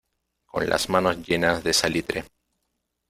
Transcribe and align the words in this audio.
con 0.47 0.67
las 0.67 0.89
manos 0.89 1.15
llenas 1.27 1.63
de 1.63 1.73
salitre. 1.73 2.23